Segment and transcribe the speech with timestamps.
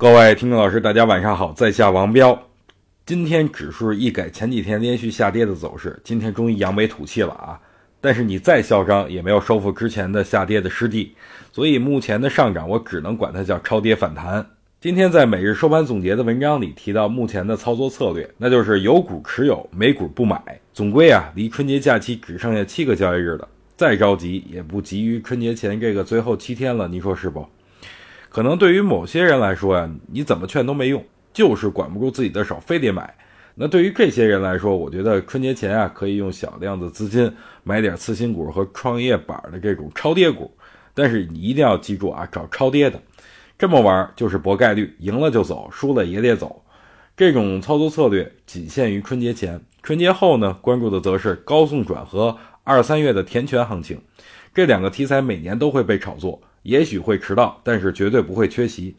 [0.00, 2.42] 各位听众老师，大家晚上好，在下王彪。
[3.04, 7.60] 今天指数一改前几天连续下跌的走势，今天终于扬眉吐气了啊！
[8.00, 11.14] 但是你再嚣张，也没有收复之前的下跌的失地，
[11.52, 14.46] 所以目前的上涨，我只能管它叫超跌反弹。
[14.80, 20.42] 今天在每日收盘总结的文章里提到，目前的操作策略，那就是有股持有，没股不买。
[20.72, 23.46] 总归啊，离春节假期只剩下七个交易日了，
[23.76, 27.46] 再着急也不急于春节前这个最后七天了，你说是不？
[28.30, 33.12] 可能对于某些人来说呀，你怎么劝都没用，就是管不住自己的手，非得买。
[33.56, 37.30] 那对于这些人来说，我觉得春节前啊，可以用小量的资金
[37.64, 40.50] 买点次新股和创业板的这种超跌股。
[40.94, 43.00] 但是你一定要记住啊，找超跌的，
[43.58, 46.64] 这么玩就是博概率，赢了就走，输了也得走。
[47.16, 54.00] 这种操作策略仅限于春节前，春节后呢，关注的则是高送转和二三月的填权行情。
[54.54, 56.40] 这两个题材每年都会被炒作。
[56.62, 58.96] 也许会迟到，但是绝对不会缺席。